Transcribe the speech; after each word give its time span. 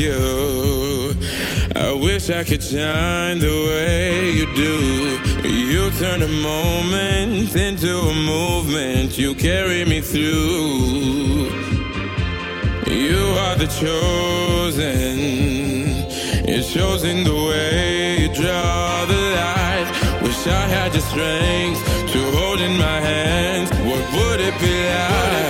You. 0.00 1.14
I 1.76 1.92
wish 1.92 2.30
I 2.30 2.42
could 2.42 2.62
shine 2.62 3.38
the 3.38 3.48
way 3.48 4.30
you 4.30 4.46
do. 4.54 5.09
Turn 6.00 6.22
a 6.22 6.28
moment 6.28 7.54
into 7.54 7.98
a 7.98 8.14
movement. 8.14 9.18
You 9.18 9.34
carry 9.34 9.84
me 9.84 10.00
through. 10.00 11.50
You 12.90 13.18
are 13.44 13.54
the 13.56 13.66
chosen. 13.66 15.18
You're 16.48 16.62
chosen 16.62 17.22
the 17.24 17.34
way 17.34 18.22
you 18.22 18.28
draw 18.34 19.04
the 19.04 19.20
light. 19.36 20.22
Wish 20.22 20.46
I 20.46 20.66
had 20.68 20.94
your 20.94 21.02
strength 21.02 21.84
to 22.12 22.30
hold 22.34 22.62
in 22.62 22.78
my 22.78 23.00
hands. 23.00 23.68
What 23.70 24.02
would 24.14 24.40
it 24.40 24.58
be 24.58 24.72
like? 24.88 25.49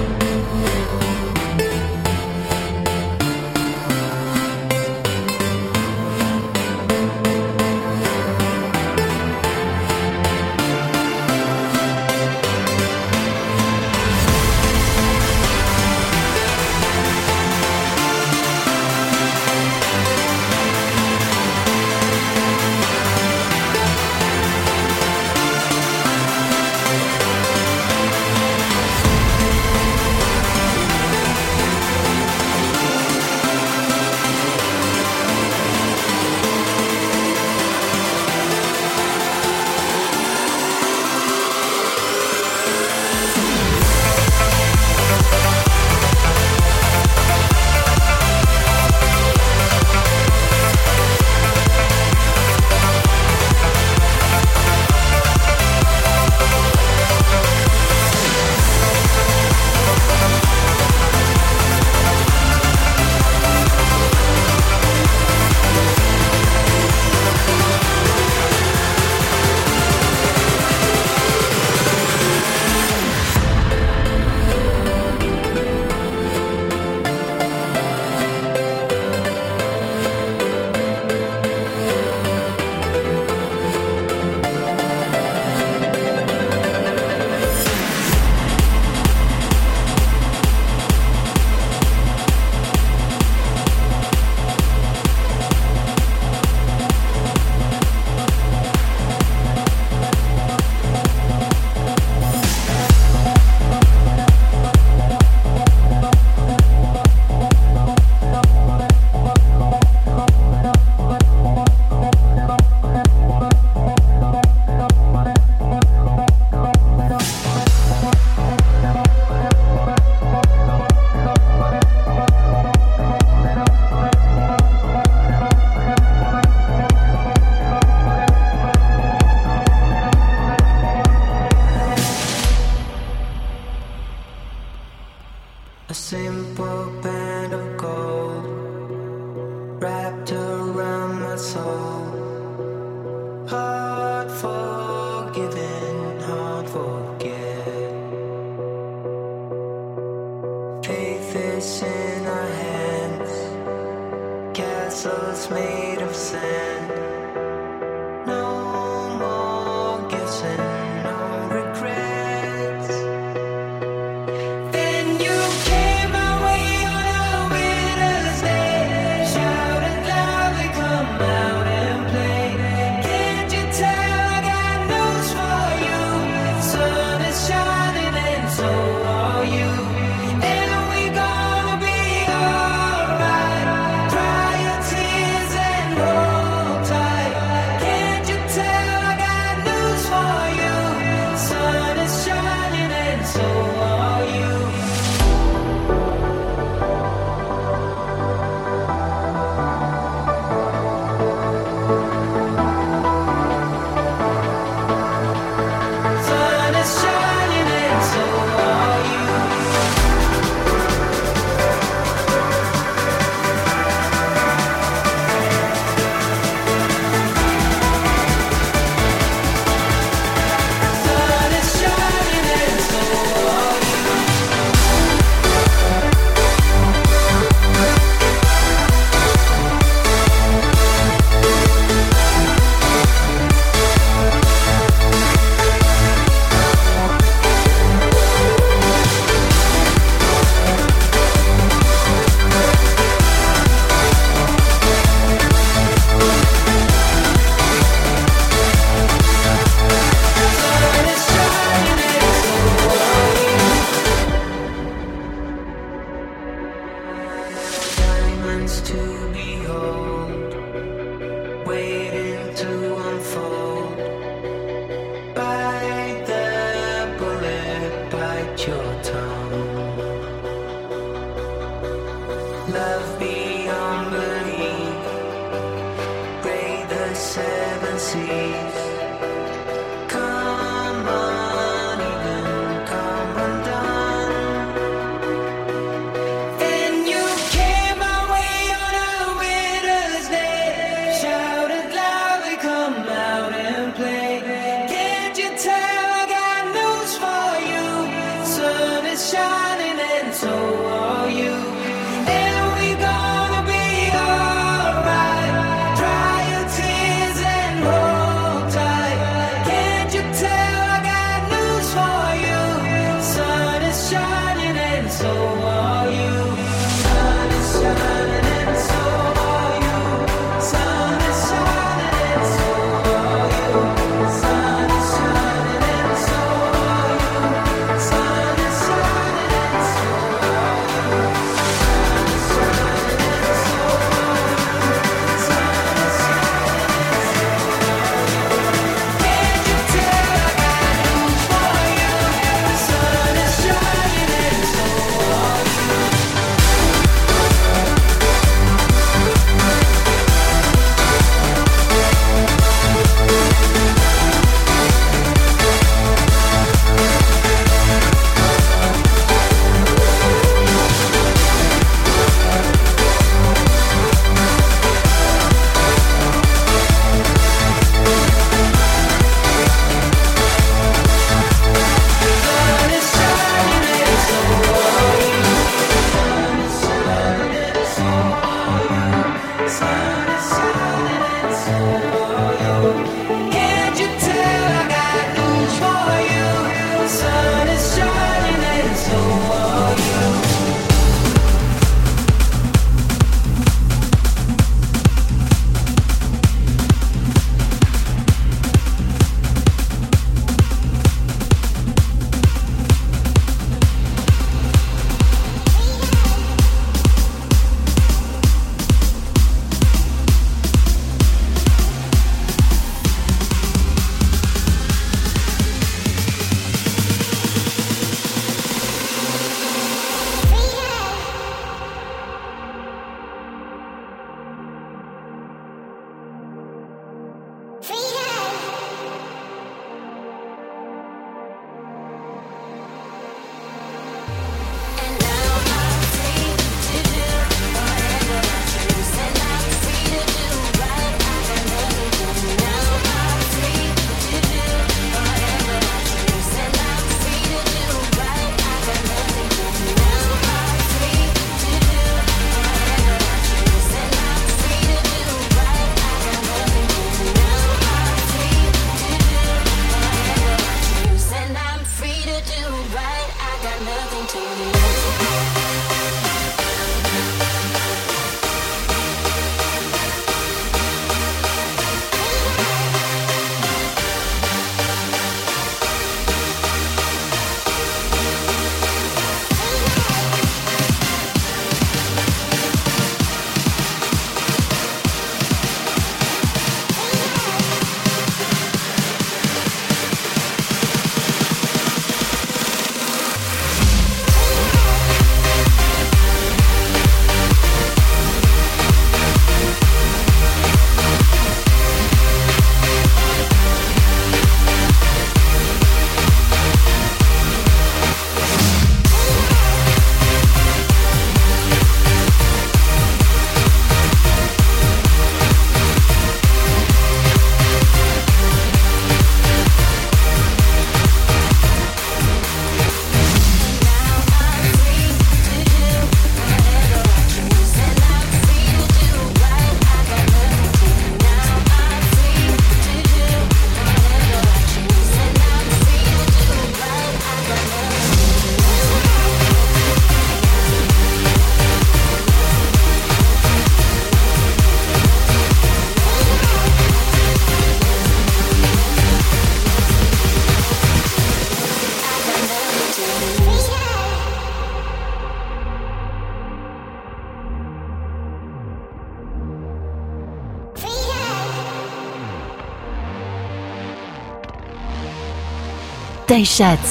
Taishat. 566.41 566.81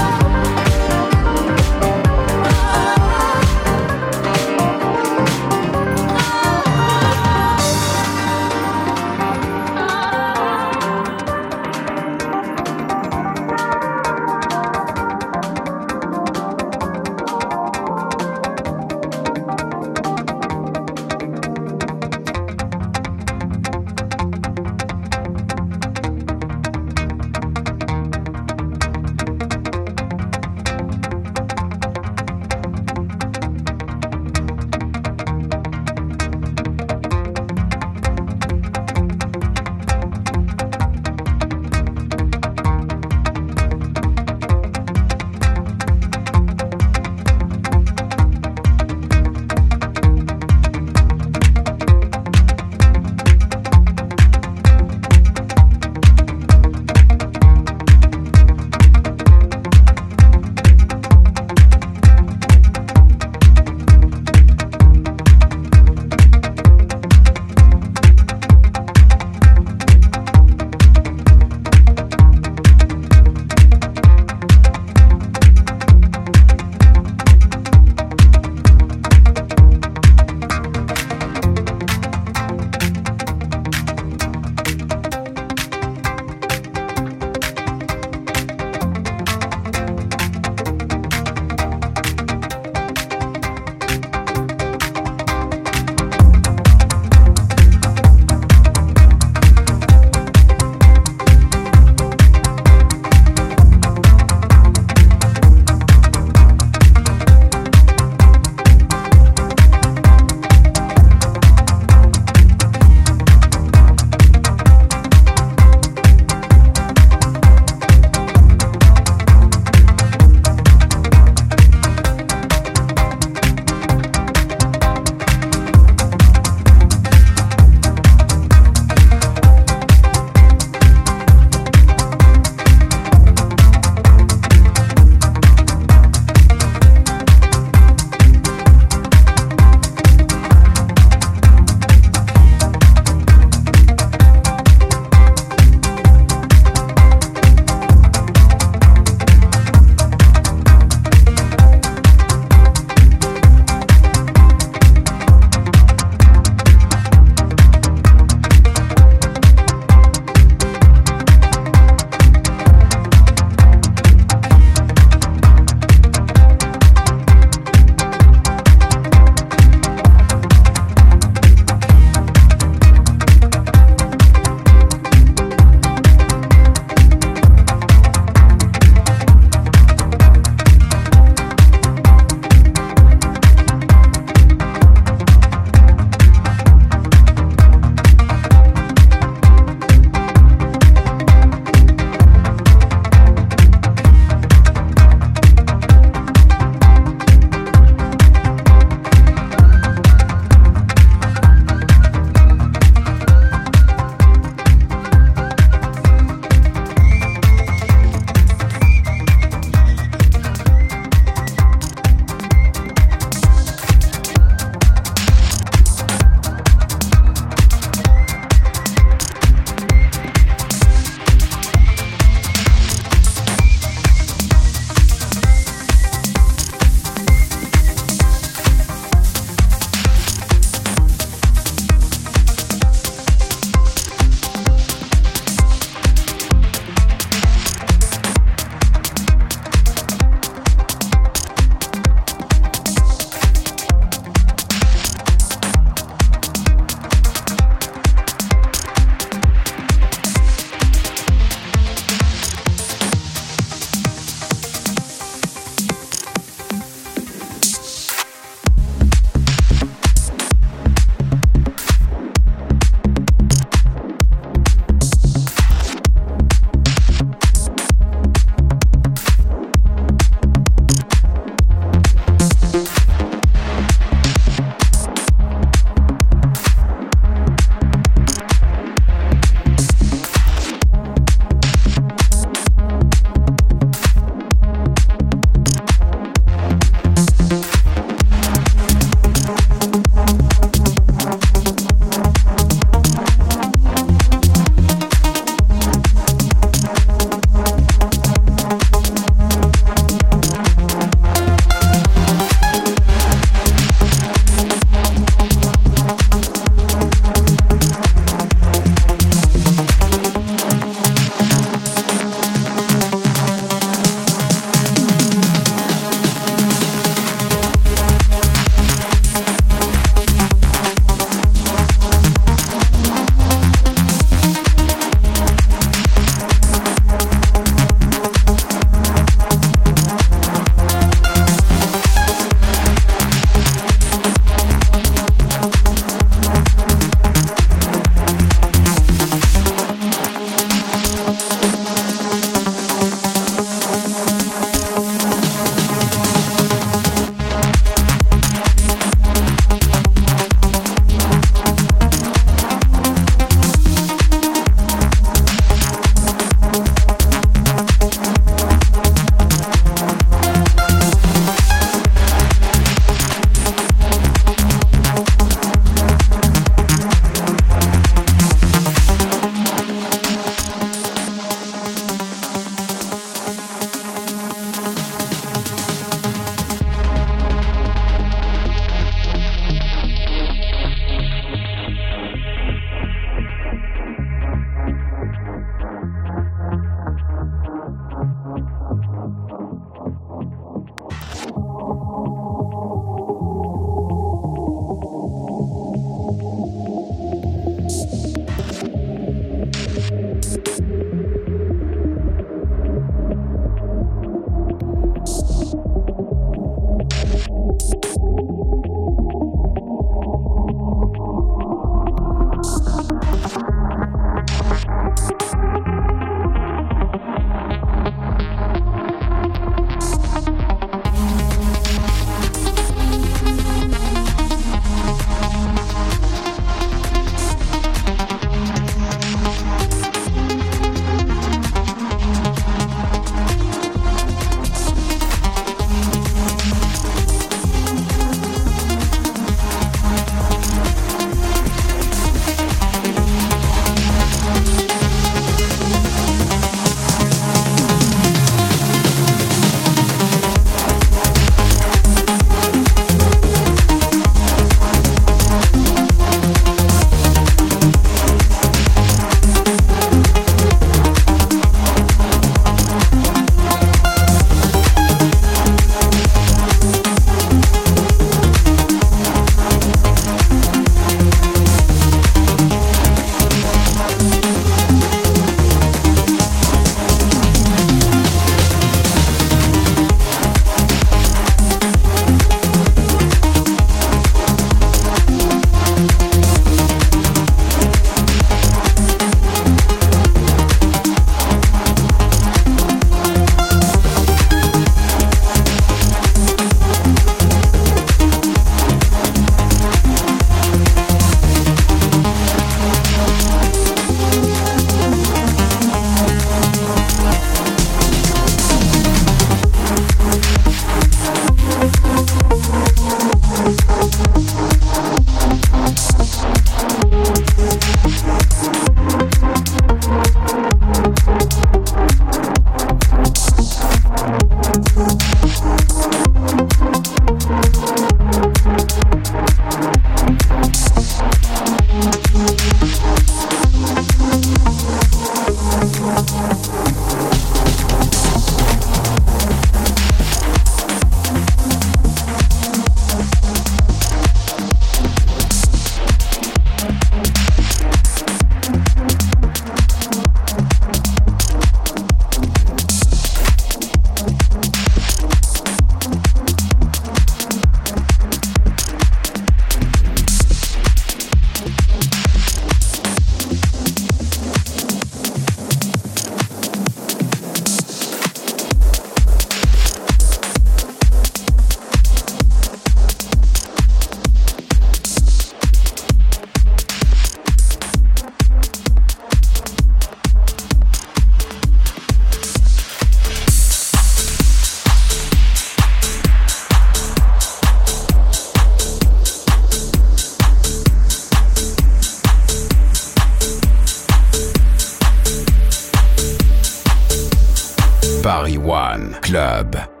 Paris 598.31 598.57
One 598.57 599.11
Club. 599.21 600.00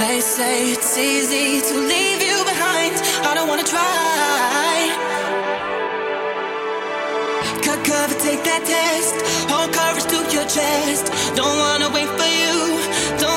They 0.00 0.18
say 0.22 0.72
it's 0.72 0.96
easy 0.96 1.60
to 1.60 1.74
leave 1.78 2.22
you 2.22 2.38
behind. 2.44 2.96
I 3.28 3.34
don't 3.34 3.48
wanna 3.48 3.62
try. 3.62 4.88
Cut 7.60 7.84
cover, 7.84 8.14
take 8.18 8.42
that 8.48 8.62
test. 8.64 9.14
Hold 9.52 9.70
courage 9.74 10.06
to 10.12 10.18
your 10.34 10.46
chest. 10.56 11.12
Don't 11.36 11.58
wanna 11.64 11.90
wait 11.90 12.08
for 12.18 12.30
you. 12.42 12.80
Don't 13.20 13.29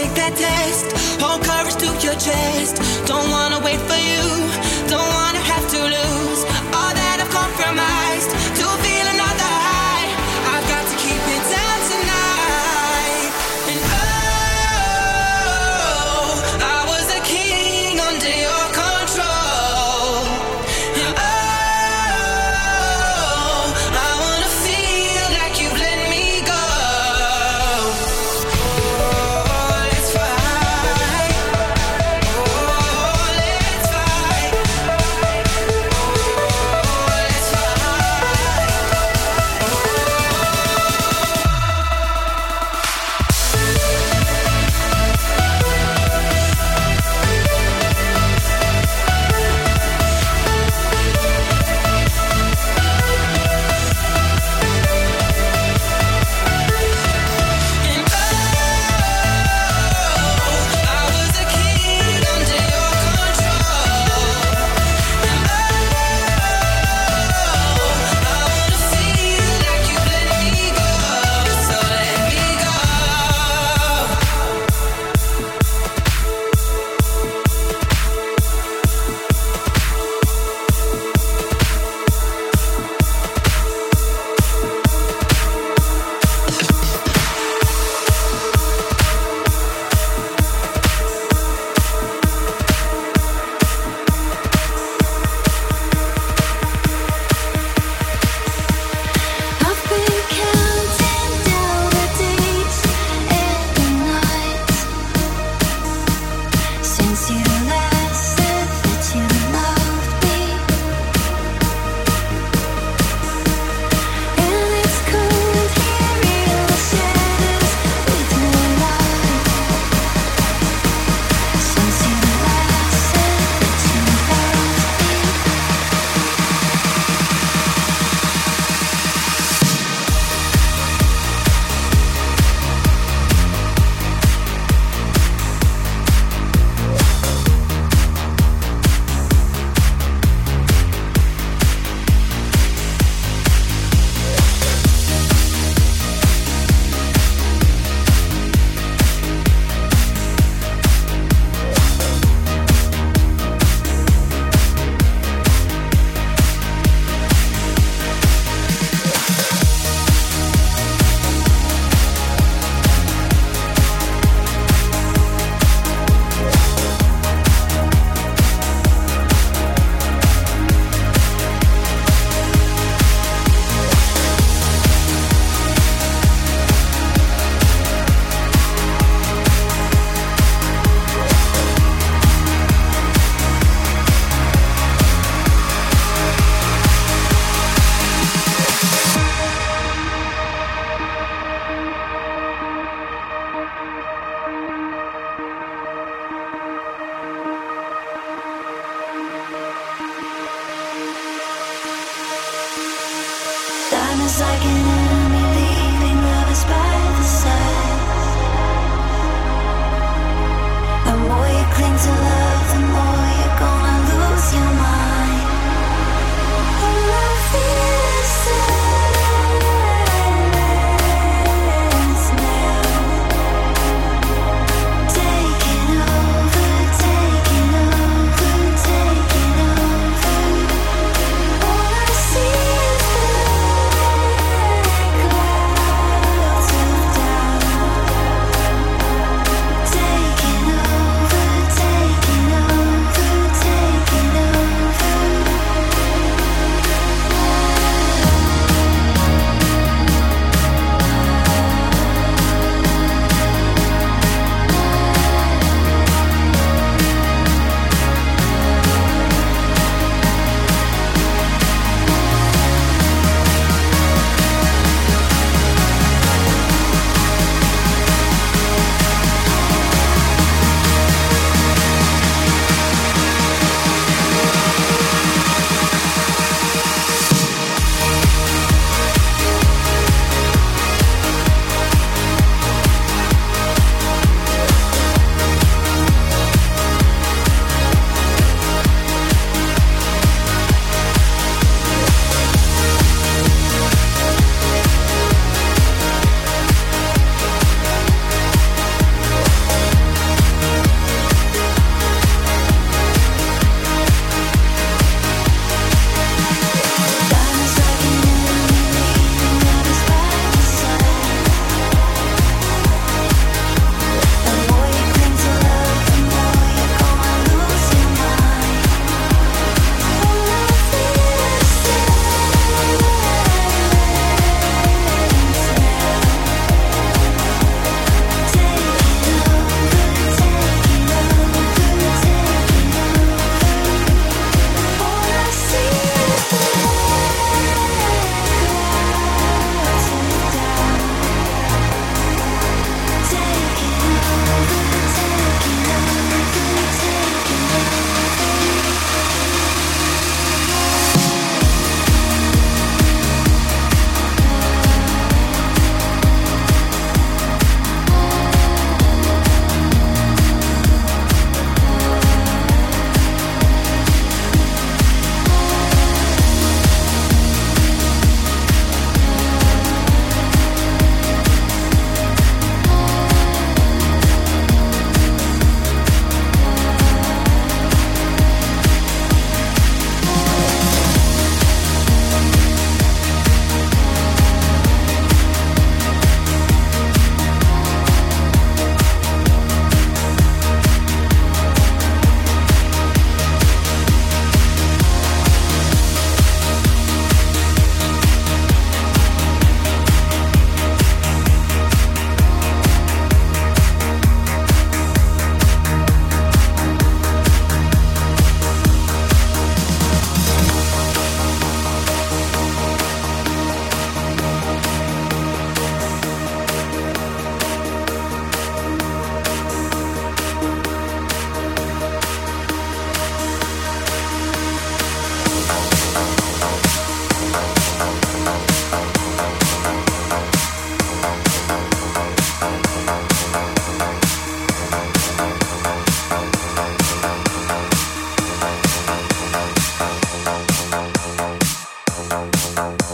take 0.00 0.14
that 0.14 0.34
test. 0.36 0.86
Hold 1.20 1.42
courage 1.44 1.76
to 1.76 1.88
your 2.06 2.16
chest. 2.16 2.74
Don't 3.06 3.28
wanna 3.30 3.60
wait 3.60 3.80
for 3.88 4.00
you. 4.10 4.69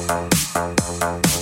Música 0.09 1.36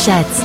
Chats. 0.00 0.39